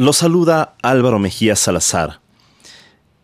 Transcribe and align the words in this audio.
Los 0.00 0.16
saluda 0.16 0.76
Álvaro 0.80 1.18
Mejía 1.18 1.54
Salazar. 1.54 2.20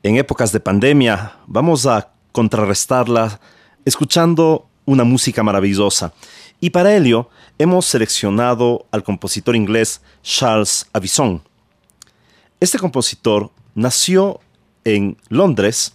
En 0.02 0.18
épocas 0.18 0.52
de 0.52 0.60
pandemia 0.60 1.36
vamos 1.46 1.86
a 1.86 2.12
contrarrestarla 2.32 3.40
escuchando 3.86 4.68
una 4.84 5.02
música 5.02 5.42
maravillosa. 5.42 6.12
Y 6.60 6.68
para 6.68 6.94
ello 6.94 7.30
hemos 7.56 7.86
seleccionado 7.86 8.84
al 8.90 9.02
compositor 9.02 9.56
inglés 9.56 10.02
Charles 10.22 10.86
Avison. 10.92 11.42
Este 12.60 12.78
compositor 12.78 13.50
nació 13.74 14.40
en 14.84 15.16
Londres 15.30 15.94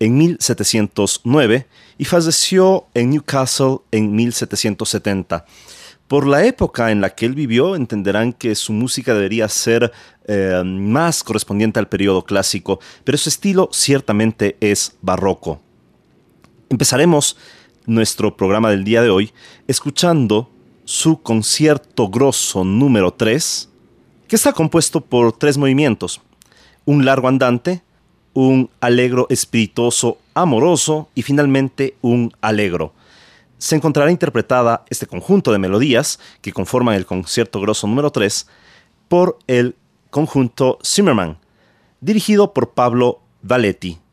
en 0.00 0.18
1709 0.18 1.68
y 1.98 2.04
falleció 2.04 2.88
en 2.94 3.10
Newcastle 3.10 3.76
en 3.92 4.12
1770 4.12 5.46
por 6.08 6.26
la 6.26 6.44
época 6.44 6.90
en 6.90 7.00
la 7.00 7.10
que 7.10 7.26
él 7.26 7.34
vivió, 7.34 7.76
entenderán 7.76 8.32
que 8.32 8.54
su 8.54 8.72
música 8.72 9.14
debería 9.14 9.48
ser 9.48 9.92
eh, 10.26 10.62
más 10.64 11.24
correspondiente 11.24 11.78
al 11.78 11.88
periodo 11.88 12.24
clásico, 12.24 12.78
pero 13.04 13.18
su 13.18 13.28
estilo 13.28 13.70
ciertamente 13.72 14.56
es 14.60 14.96
barroco. 15.00 15.60
Empezaremos 16.68 17.36
nuestro 17.86 18.36
programa 18.36 18.70
del 18.70 18.84
día 18.84 19.02
de 19.02 19.10
hoy 19.10 19.32
escuchando 19.66 20.50
su 20.84 21.22
concierto 21.22 22.08
grosso 22.08 22.64
número 22.64 23.12
3, 23.12 23.70
que 24.28 24.36
está 24.36 24.52
compuesto 24.52 25.00
por 25.00 25.32
tres 25.32 25.56
movimientos, 25.56 26.20
un 26.84 27.04
largo 27.04 27.28
andante, 27.28 27.82
un 28.34 28.68
alegro 28.80 29.26
espirituoso 29.30 30.18
amoroso 30.34 31.08
y 31.14 31.22
finalmente 31.22 31.96
un 32.02 32.34
alegro 32.40 32.92
se 33.58 33.76
encontrará 33.76 34.10
interpretada 34.10 34.84
este 34.90 35.06
conjunto 35.06 35.52
de 35.52 35.58
melodías 35.58 36.18
que 36.40 36.52
conforman 36.52 36.94
el 36.94 37.06
concierto 37.06 37.60
grosso 37.60 37.86
número 37.86 38.10
3 38.10 38.46
por 39.08 39.38
el 39.46 39.76
conjunto 40.10 40.78
Zimmerman, 40.84 41.38
dirigido 42.00 42.52
por 42.52 42.74
Pablo 42.74 43.22
Valetti. 43.42 44.03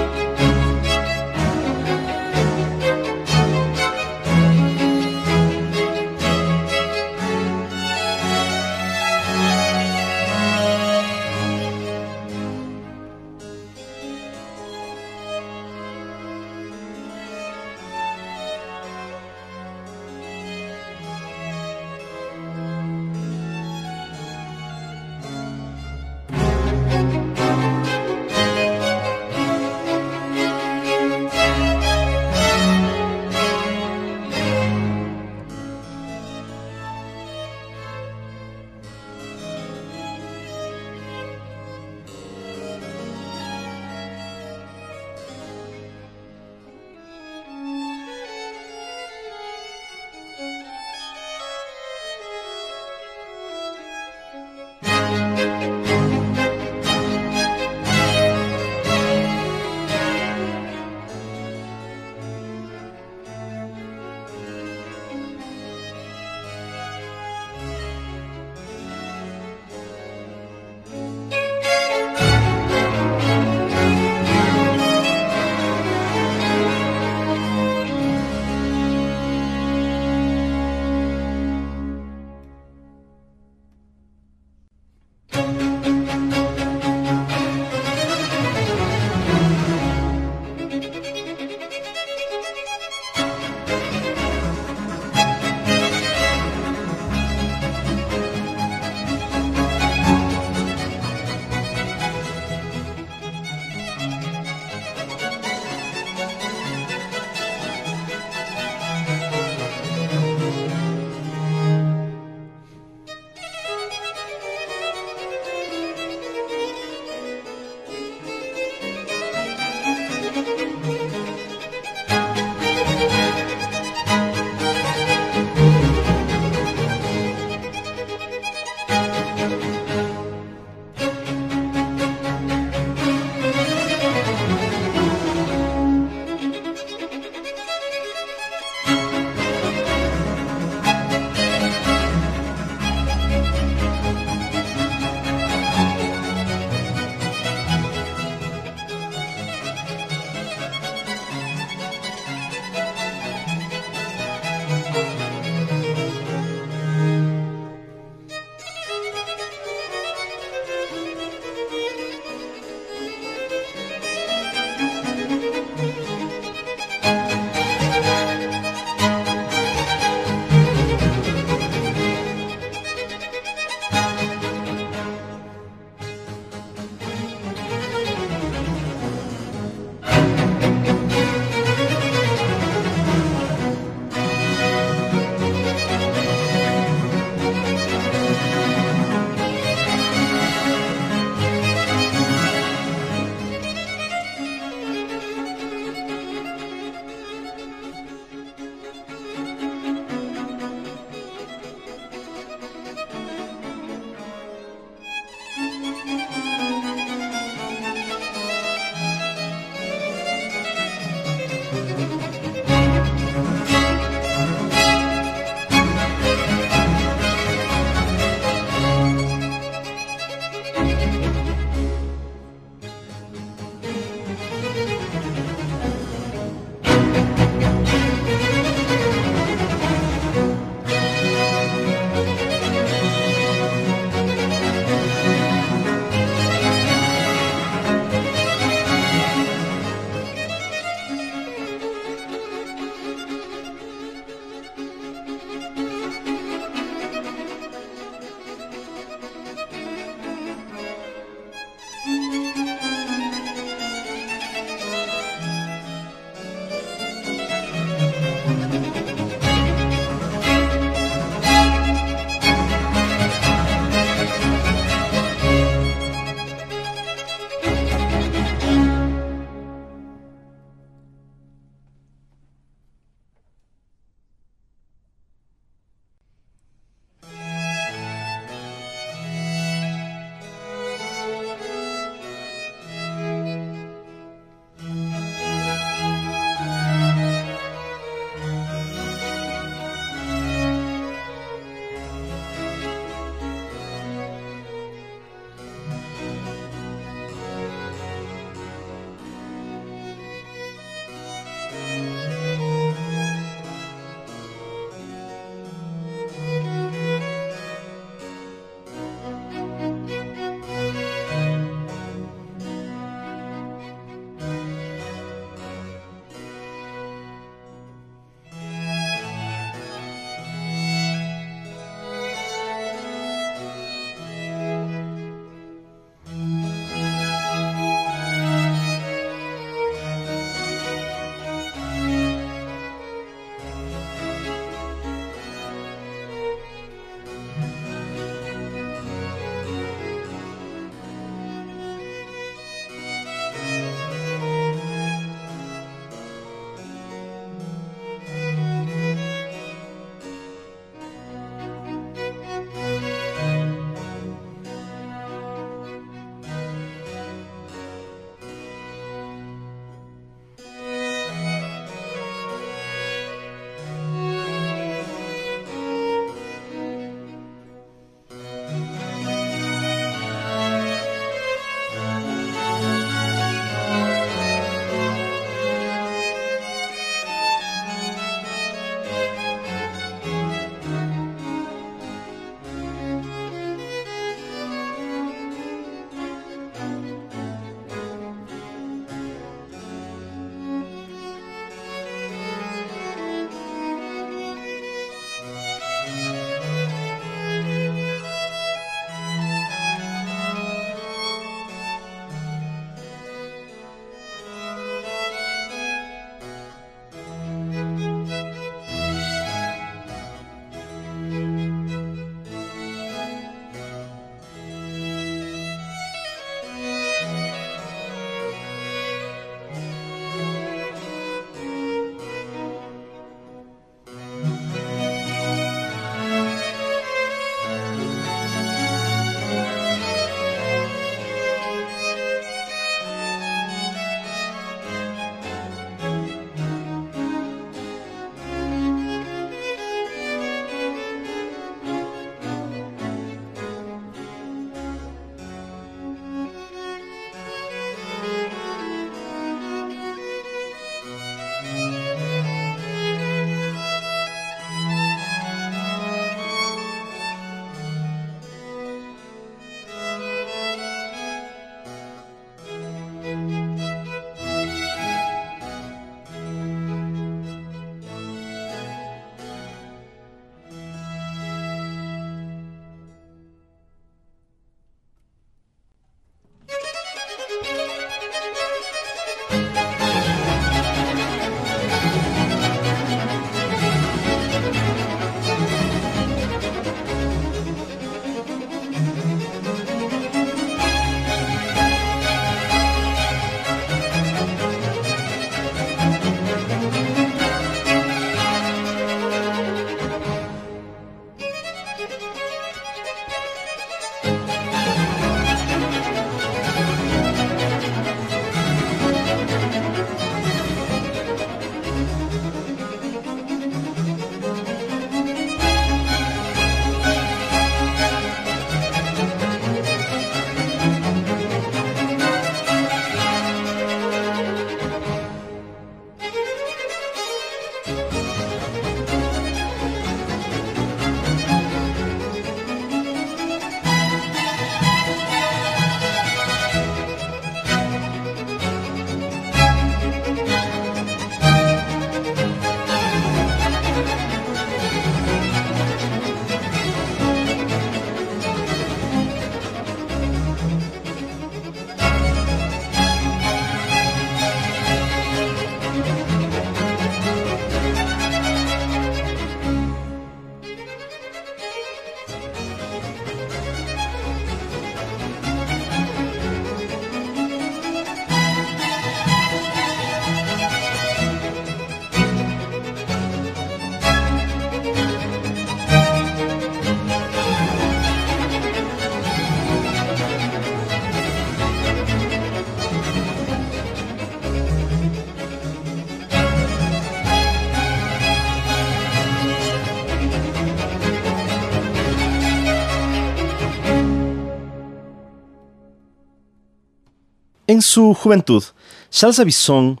Su 597.84 598.14
juventud, 598.14 598.62
Charles 599.10 599.38
Avison 599.38 600.00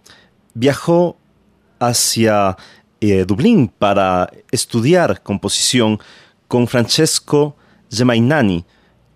viajó 0.54 1.16
hacia 1.78 2.56
eh, 3.00 3.24
Dublín 3.26 3.68
para 3.68 4.30
estudiar 4.50 5.22
composición 5.22 6.00
con 6.48 6.66
Francesco 6.66 7.56
Gemainani, 7.90 8.64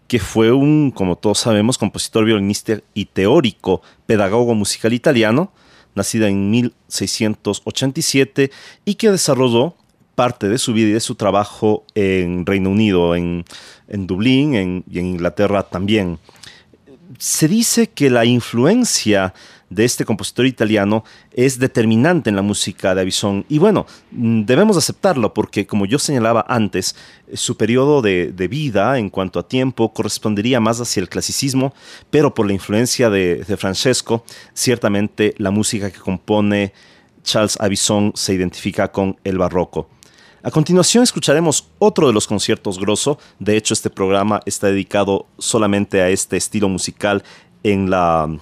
que 0.07 0.19
fue 0.19 0.53
un, 0.53 0.91
como 0.91 1.17
todos 1.17 1.39
sabemos, 1.39 1.79
compositor, 1.79 2.25
violinista 2.25 2.81
y 2.95 3.07
teórico, 3.07 3.83
pedagogo 4.07 4.55
musical 4.55 4.93
italiano, 4.93 5.53
nacida 5.95 6.29
en 6.29 6.51
1687 6.51 8.51
y 8.85 8.95
que 8.95 9.11
desarrolló 9.11 9.75
parte 10.15 10.49
de 10.49 10.59
su 10.59 10.73
vida 10.73 10.89
y 10.89 10.93
de 10.93 11.01
su 11.01 11.15
trabajo 11.15 11.85
en 11.95 12.45
Reino 12.45 12.71
Unido, 12.71 13.15
en, 13.15 13.45
Dublín 13.89 14.85
y 14.91 14.99
en 14.99 15.07
Inglaterra 15.07 15.63
también. 15.63 16.19
Se 17.17 17.49
dice 17.49 17.89
que 17.89 18.11
la 18.11 18.25
influencia 18.27 19.33
de 19.71 19.85
este 19.85 20.05
compositor 20.05 20.47
italiano 20.47 21.05
es 21.33 21.59
determinante 21.59 22.31
en 22.31 22.37
la 22.37 22.43
música 22.43 22.95
de 22.95 23.03
Avison. 23.03 23.45
Y 23.49 23.59
bueno, 23.59 23.87
mm, 24.11 24.43
debemos 24.43 24.77
aceptarlo 24.77 25.35
porque, 25.35 25.67
como 25.67 25.87
yo 25.87 25.99
señalaba 25.99 26.45
antes, 26.49 26.97
su 27.35 27.57
periodo 27.57 28.03
de, 28.03 28.33
vida 28.49 28.99
en 28.99 29.11
cuanto 29.11 29.39
a 29.39 29.49
tiempo 29.49 29.93
correspondería 29.93 30.61
más 30.61 30.81
hacia 30.81 31.01
el 31.01 31.09
clasicismo, 31.09 31.75
pero 32.11 32.35
por 32.35 32.47
la 32.47 32.55
influencia 32.55 33.11
de, 33.11 33.45
Francesco, 33.59 34.25
ciertamente 34.55 35.35
la 35.39 35.51
música 35.51 35.91
que 35.91 35.99
compone 35.99 36.73
Charles 37.23 37.59
Avison 37.61 38.13
se 38.15 38.35
identifica 38.35 38.91
con 38.91 39.19
el 39.25 39.39
barroco. 39.39 39.89
A 40.43 40.51
continuación 40.53 41.03
escucharemos 41.03 41.69
otro 41.79 42.07
de 42.07 42.13
los 42.13 42.29
conciertos 42.29 42.79
grosso. 42.79 43.19
De 43.41 43.57
hecho, 43.57 43.75
este 43.75 43.91
programa 43.91 44.41
está 44.47 44.69
dedicado 44.69 45.27
solamente 45.39 46.01
a 46.01 46.11
este 46.11 46.37
estilo 46.37 46.69
musical 46.69 47.25
en 47.65 47.91
la 47.91 48.39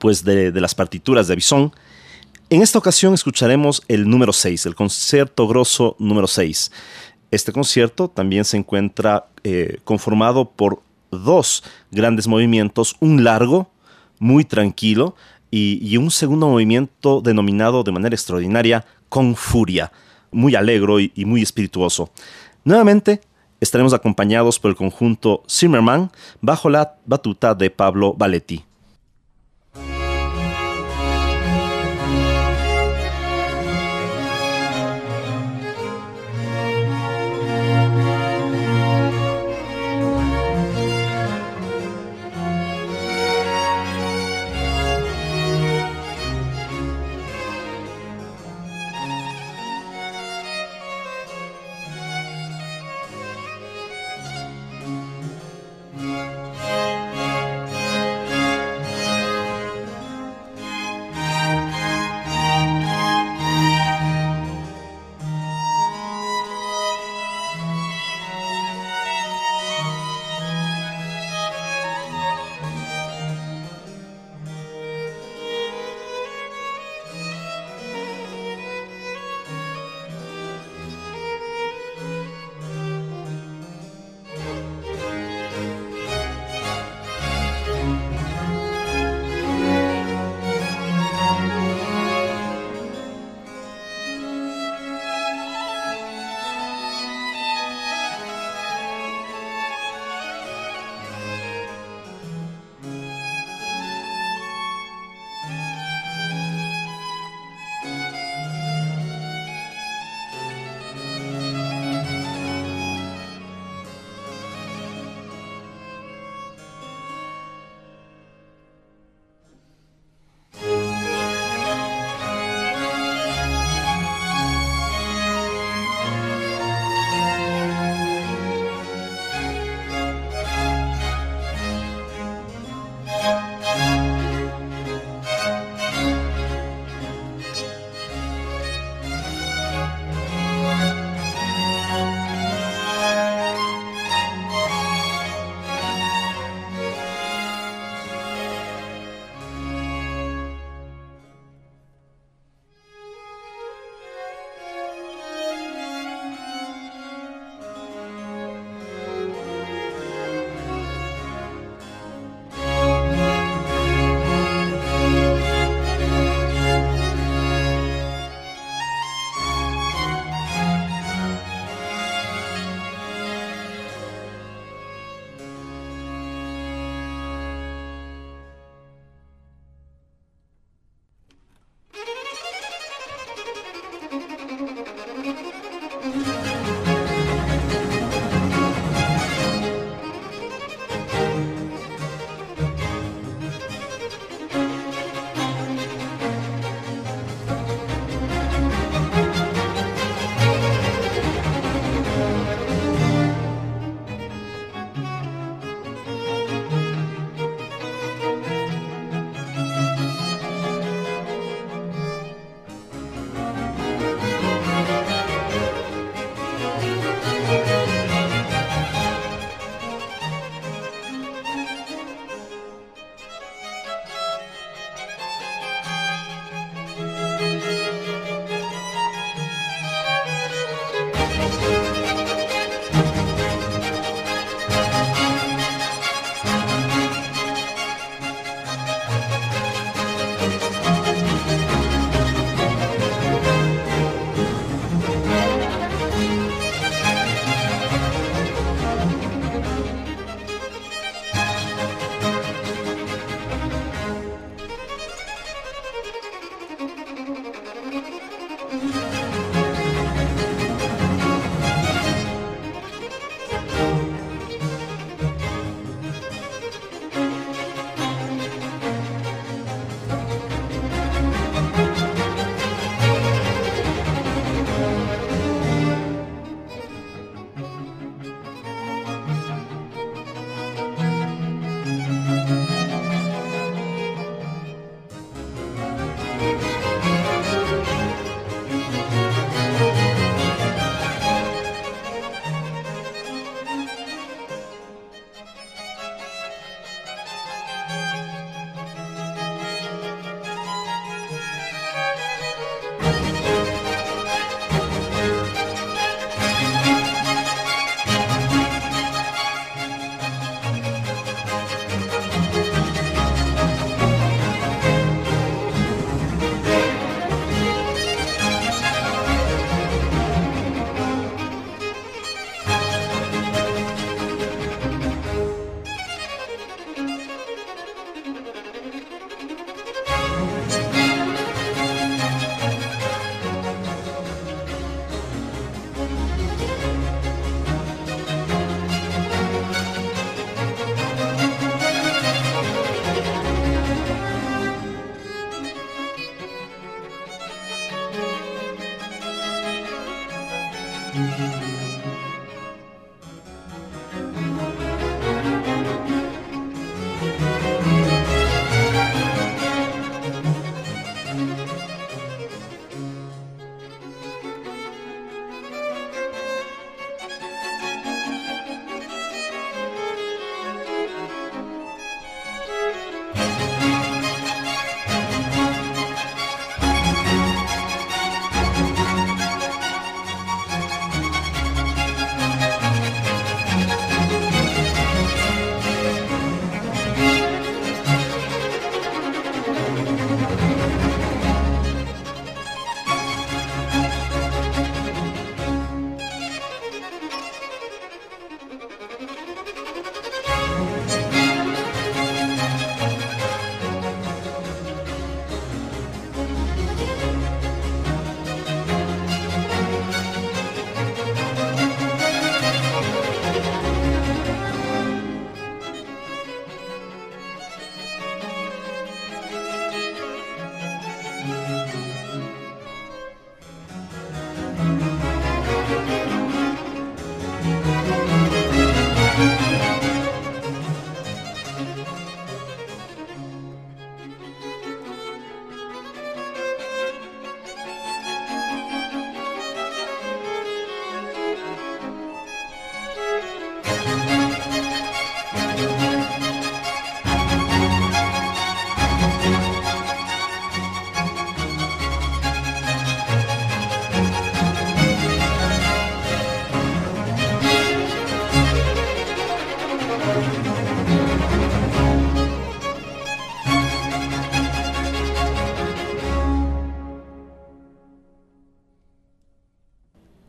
pues 0.00 0.24
de, 0.24 0.50
las 0.52 0.74
partituras 0.74 1.26
de 1.26 1.34
Avison. 1.34 1.72
En 2.50 2.62
esta 2.62 2.78
ocasión 2.78 3.14
escucharemos 3.14 3.82
el 3.88 4.08
número 4.08 4.32
6, 4.32 4.66
el 4.66 4.74
concierto 4.74 5.46
grosso 5.46 5.96
número 5.98 6.26
6. 6.26 6.72
Este 7.30 7.52
concierto 7.52 8.08
también 8.08 8.44
se 8.44 8.56
encuentra 8.56 9.26
eh, 9.44 9.78
conformado 9.84 10.50
por 10.50 10.82
dos 11.10 11.62
grandes 11.90 12.26
movimientos, 12.26 12.96
un 13.00 13.22
largo, 13.22 13.70
muy 14.18 14.44
tranquilo, 14.44 15.14
y, 15.50 15.96
un 15.96 16.10
segundo 16.10 16.48
movimiento 16.48 17.20
denominado 17.22 17.82
de 17.82 17.92
manera 17.92 18.14
extraordinaria 18.14 18.84
con 19.08 19.34
furia, 19.34 19.92
muy 20.30 20.54
alegro 20.54 21.00
y, 21.00 21.12
y 21.14 21.24
muy 21.24 21.42
espirituoso. 21.42 22.10
Nuevamente 22.64 23.20
estaremos 23.60 23.92
acompañados 23.94 24.58
por 24.58 24.70
el 24.70 24.76
conjunto 24.76 25.42
Zimmerman 25.48 26.10
bajo 26.40 26.70
la 26.70 26.96
batuta 27.06 27.54
de 27.54 27.70
Pablo 27.70 28.14
Valetti. 28.14 28.67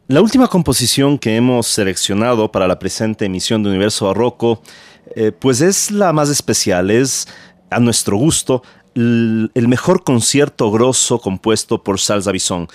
La 0.09 0.21
última 0.23 0.47
composición 0.47 1.19
que 1.19 1.35
hemos 1.35 1.67
seleccionado 1.67 2.51
para 2.51 2.67
la 2.67 2.79
presente 2.79 3.25
emisión 3.25 3.61
de 3.61 3.69
Universo 3.69 4.07
Barroco, 4.07 4.59
eh, 5.15 5.31
pues 5.31 5.61
es 5.61 5.91
la 5.91 6.11
más 6.13 6.29
especial, 6.29 6.89
es 6.89 7.27
a 7.69 7.79
nuestro 7.79 8.17
gusto 8.17 8.63
el 8.95 9.67
mejor 9.67 10.03
concierto 10.03 10.71
grosso 10.71 11.19
compuesto 11.19 11.83
por 11.83 11.99
Charles 11.99 12.25
Davison. 12.25 12.67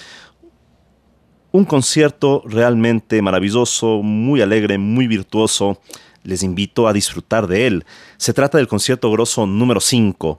Un 1.51 1.64
concierto 1.64 2.44
realmente 2.47 3.20
maravilloso, 3.20 4.01
muy 4.01 4.40
alegre, 4.40 4.79
muy 4.79 5.09
virtuoso. 5.09 5.81
Les 6.23 6.44
invito 6.44 6.87
a 6.87 6.92
disfrutar 6.92 7.49
de 7.49 7.66
él. 7.66 7.85
Se 8.16 8.33
trata 8.33 8.59
del 8.59 8.68
concierto 8.68 9.11
grosso 9.11 9.44
número 9.44 9.81
5. 9.81 10.38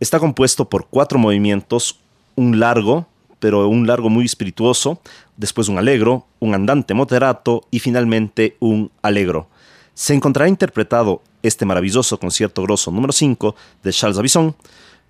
Está 0.00 0.18
compuesto 0.18 0.68
por 0.68 0.88
cuatro 0.88 1.20
movimientos, 1.20 2.00
un 2.34 2.58
largo, 2.58 3.06
pero 3.38 3.68
un 3.68 3.86
largo 3.86 4.10
muy 4.10 4.24
espirituoso, 4.24 5.00
después 5.38 5.68
un 5.68 5.78
alegro, 5.78 6.26
un 6.40 6.54
andante 6.54 6.92
moderato 6.92 7.62
y 7.70 7.78
finalmente 7.78 8.56
un 8.60 8.90
alegro. 9.00 9.48
Se 9.94 10.12
encontrará 10.12 10.48
interpretado 10.48 11.22
este 11.42 11.64
maravilloso 11.64 12.20
concierto 12.20 12.62
grosso 12.62 12.90
número 12.90 13.12
5 13.12 13.54
de 13.82 13.92
Charles 13.92 14.16
Davison 14.16 14.54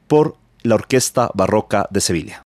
por 0.07 0.37
la 0.63 0.77
Orquesta 0.77 1.31
Barroca 1.35 1.89
de 1.91 2.01
Sevilla. 2.01 2.48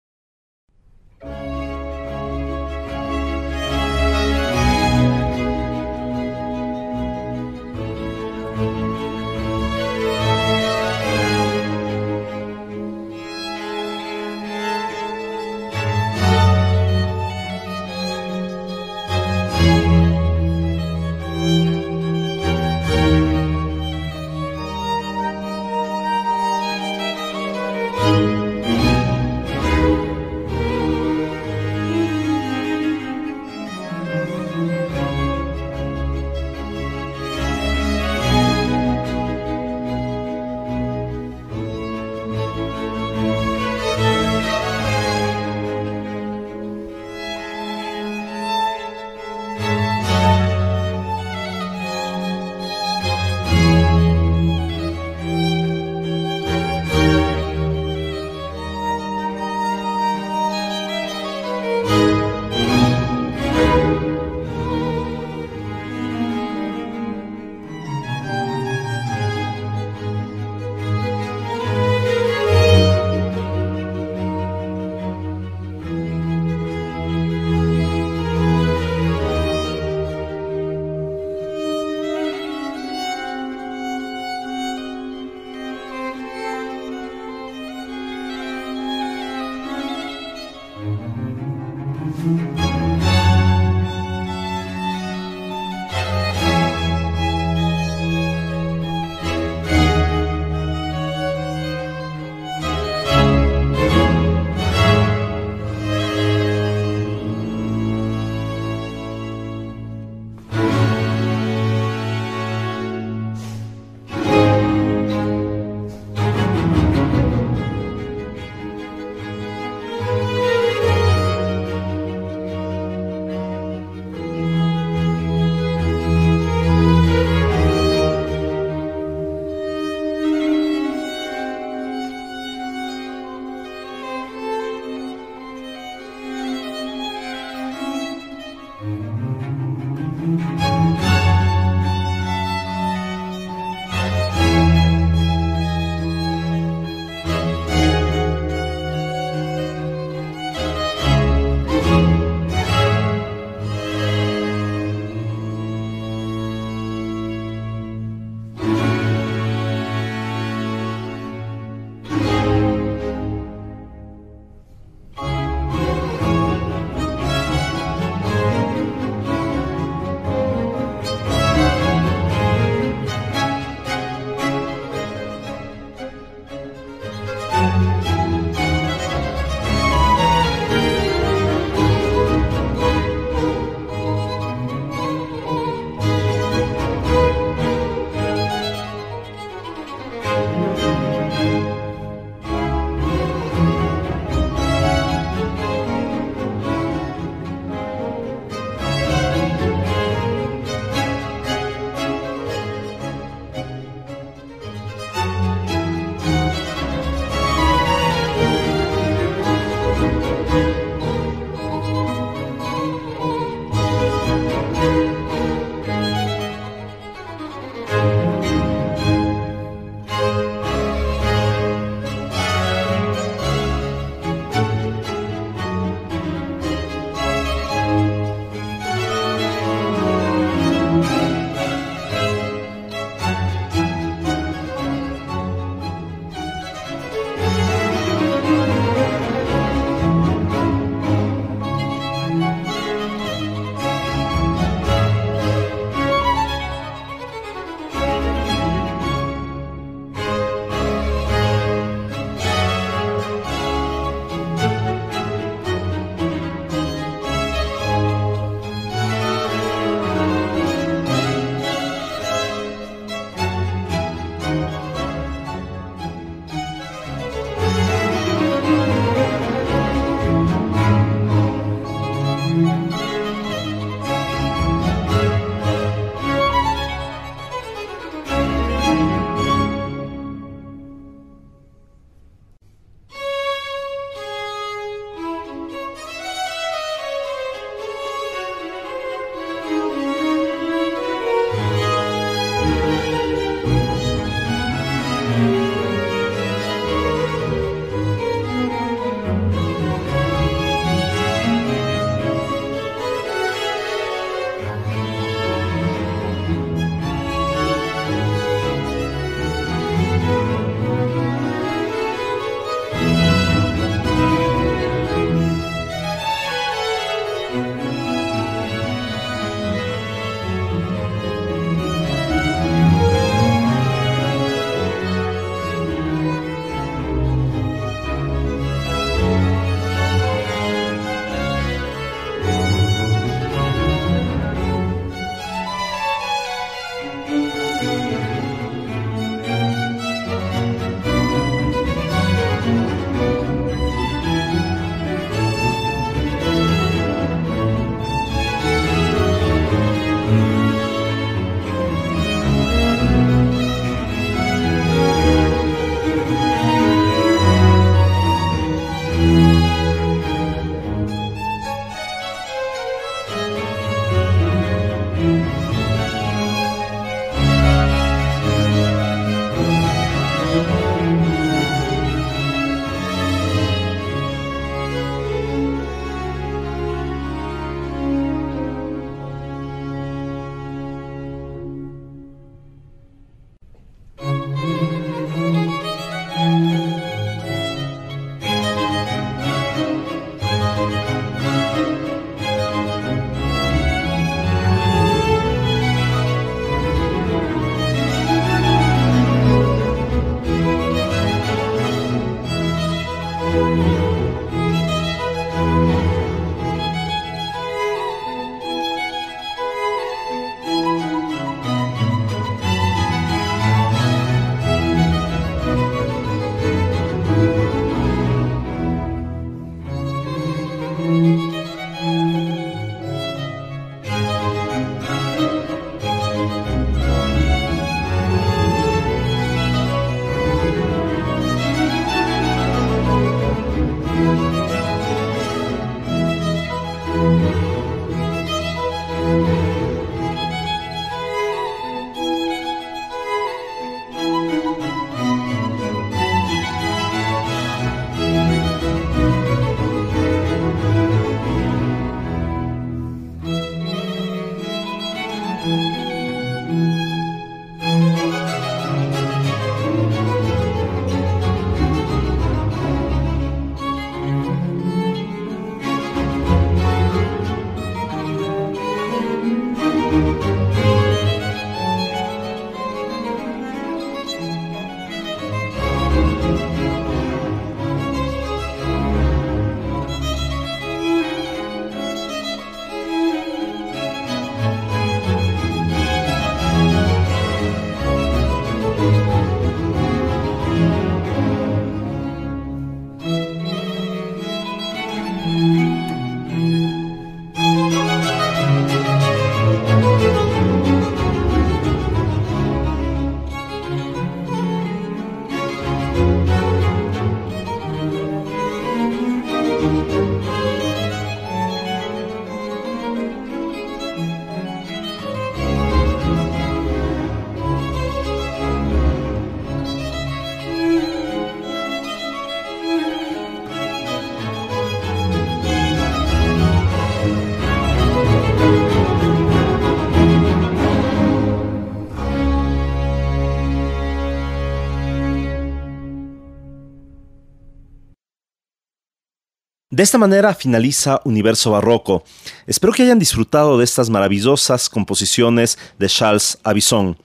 De 539.97 540.03
esta 540.03 540.19
manera 540.19 540.53
finaliza 540.53 541.21
Universo 541.23 541.71
Barroco. 541.71 542.23
Espero 542.67 542.93
que 542.93 543.01
hayan 543.01 543.17
disfrutado 543.17 543.79
de 543.79 543.83
estas 543.83 544.11
maravillosas 544.11 544.91
composiciones 544.91 545.79
de 545.97 546.07
Charles 546.07 546.59
Avison. 546.63 547.17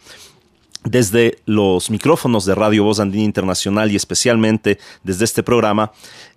Desde 0.83 1.37
los 1.45 1.91
micrófonos 1.91 2.47
de 2.47 2.55
Radio 2.55 2.85
Voz 2.85 2.99
Andina 2.99 3.25
Internacional 3.25 3.93
y 3.93 3.97
especialmente 3.97 4.79
desde 5.03 5.27
este 5.27 5.43
programa, 5.43 5.93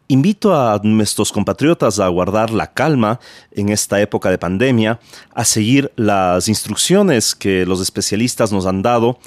invito 0.10 0.54
a 0.54 0.78
nuestros 0.84 1.32
compatriotas 1.32 2.02
a 2.02 2.10
guardar 2.10 2.52
la 2.52 2.74
calma 2.74 3.22
en 3.54 3.70
esta 3.70 4.02
época 4.02 4.30
de 4.30 4.38
pandemia, 4.38 5.00
a 5.34 5.46
seguir 5.46 5.94
las 5.96 6.50
instrucciones 6.50 7.34
que 7.34 7.66
los 7.66 7.80
especialistas 7.80 8.52
nos 8.52 8.66
han 8.66 8.82
dado 8.82 9.20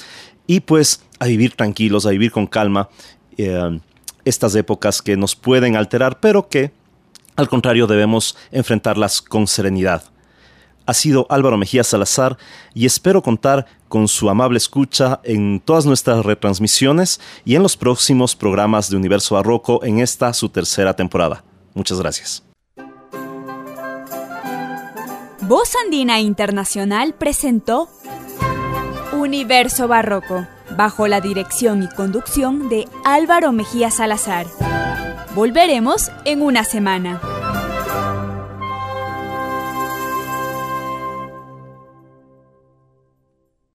y 0.46 0.60
pues 0.60 1.00
a 1.20 1.24
vivir 1.24 1.56
tranquilos, 1.56 2.04
a 2.04 2.10
vivir 2.10 2.32
con 2.32 2.46
calma 2.46 2.90
eh, 3.38 3.80
estas 4.26 4.54
épocas 4.56 5.00
que 5.00 5.16
nos 5.16 5.34
pueden 5.34 5.74
alterar, 5.74 6.20
pero 6.20 6.50
que 6.50 6.76
al 7.38 7.48
contrario, 7.48 7.86
debemos 7.86 8.36
enfrentarlas 8.50 9.22
con 9.22 9.46
serenidad. 9.46 10.02
Ha 10.86 10.92
sido 10.92 11.24
Álvaro 11.30 11.56
Mejía 11.56 11.84
Salazar 11.84 12.36
y 12.74 12.84
espero 12.84 13.22
contar 13.22 13.66
con 13.86 14.08
su 14.08 14.28
amable 14.28 14.56
escucha 14.56 15.20
en 15.22 15.60
todas 15.60 15.86
nuestras 15.86 16.24
retransmisiones 16.24 17.20
y 17.44 17.54
en 17.54 17.62
los 17.62 17.76
próximos 17.76 18.34
programas 18.34 18.90
de 18.90 18.96
Universo 18.96 19.36
Barroco 19.36 19.84
en 19.84 20.00
esta 20.00 20.32
su 20.32 20.48
tercera 20.48 20.96
temporada. 20.96 21.44
Muchas 21.74 22.00
gracias. 22.00 22.42
Voz 25.42 25.76
Andina 25.84 26.18
Internacional 26.18 27.14
presentó 27.14 27.88
Universo 29.18 29.88
Barroco, 29.88 30.46
bajo 30.76 31.08
la 31.08 31.20
dirección 31.20 31.82
y 31.82 31.88
conducción 31.88 32.68
de 32.68 32.86
Álvaro 33.04 33.52
Mejía 33.52 33.90
Salazar. 33.90 34.46
Volveremos 35.34 36.10
en 36.24 36.40
una 36.40 36.62
semana. 36.64 37.20